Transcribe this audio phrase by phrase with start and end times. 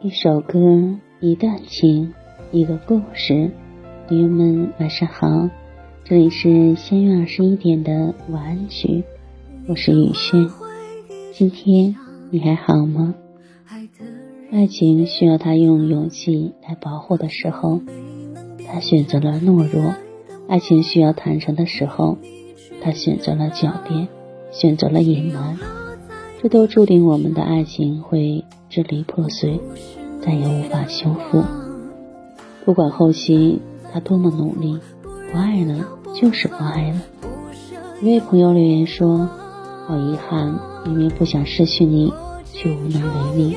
[0.00, 0.60] 一首歌，
[1.18, 2.14] 一段情，
[2.52, 3.50] 一个故事。
[4.06, 5.50] 朋友们，晚上好，
[6.04, 9.02] 这里是仙月二十一点的晚安曲，
[9.66, 10.48] 我是雨轩。
[11.32, 11.96] 今天
[12.30, 13.16] 你还好吗？
[14.52, 17.82] 爱情需要他用勇气来保护的时候，
[18.68, 19.92] 他选择了懦弱；
[20.46, 22.16] 爱情需要坦诚的时候，
[22.80, 24.06] 他选择了狡辩，
[24.52, 25.58] 选择了隐瞒。
[26.42, 29.60] 这都注定我们的爱情会支离破碎，
[30.24, 31.42] 再也无法修复。
[32.64, 33.60] 不管后期
[33.92, 34.78] 他多么努力，
[35.32, 35.86] 不爱了
[36.20, 37.02] 就是不爱了。
[38.00, 39.28] 一位朋友留言说
[39.86, 42.12] ：“好遗憾，明明不想失去你，
[42.52, 43.56] 却无能为力。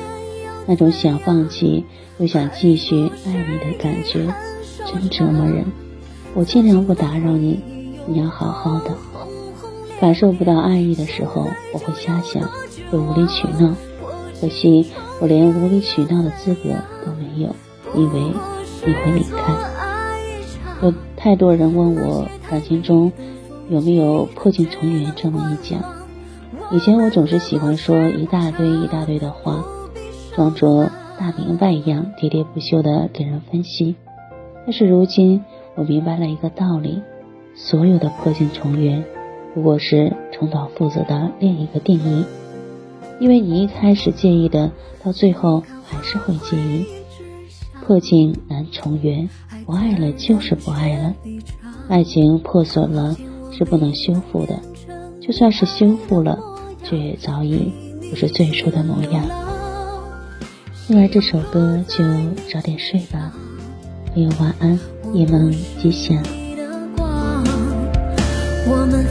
[0.66, 1.84] 那种想放弃
[2.18, 4.32] 又想继续爱你的感觉，
[4.86, 5.64] 真折磨人。
[6.34, 7.60] 我尽量不打扰你，
[8.06, 8.96] 你要好好的。
[10.00, 12.48] 感受不到爱意的时候，我会瞎想。”
[12.88, 13.74] 会无理取闹，
[14.40, 14.86] 可惜
[15.20, 16.70] 我连无理取闹的资格
[17.04, 17.48] 都没有，
[17.96, 18.20] 以为
[18.86, 19.52] 你会离开。
[20.82, 23.12] 有太多人问我感情中
[23.68, 25.82] 有没有破镜重圆这么一讲。
[26.70, 29.64] 以前我总是喜欢说一大堆一大堆的话，
[30.36, 30.88] 装作
[31.18, 33.96] 大明白一样喋喋不休的给人分析。
[34.64, 35.44] 但是如今
[35.74, 37.02] 我明白了一个道理：
[37.56, 39.04] 所有的破镜重圆，
[39.56, 42.26] 不过是重蹈覆辙的另一个定义。
[43.18, 44.70] 因为你一开始介意的，
[45.02, 46.84] 到最后还是会介意。
[47.82, 49.26] 破镜难重圆，
[49.64, 51.14] 不爱了就是不爱了。
[51.88, 53.16] 爱情破损了
[53.50, 54.60] 是不能修复的，
[55.22, 56.38] 就算是修复了，
[56.84, 57.72] 却早已
[58.10, 59.24] 不是最初的模样。
[60.86, 62.04] 听完这首歌就
[62.52, 63.32] 早点睡吧，
[64.12, 64.78] 朋友晚安，
[65.14, 65.50] 夜梦
[65.80, 66.22] 吉祥。
[68.68, 69.06] 我们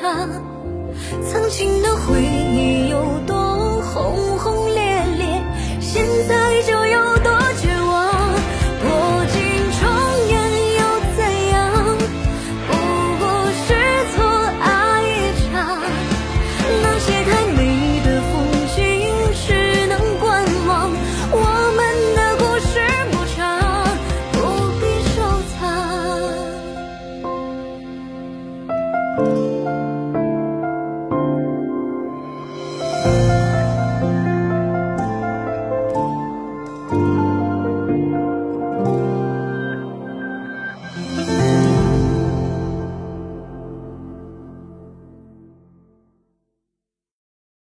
[0.00, 4.81] 曾经的回忆有多轰轰烈